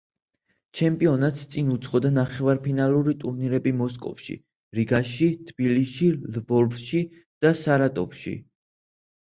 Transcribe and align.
ჩემპიონატს 0.77 1.43
წინ 1.55 1.67
უძღოდა 1.75 2.11
ნახევარფინალური 2.13 3.13
ტურნირები 3.25 3.75
მოსკოვში, 3.83 4.39
რიგაში, 4.81 5.29
თბილისში, 5.53 6.11
ლვოვში 6.41 7.05
და 7.47 7.55
სარატოვში. 7.65 8.39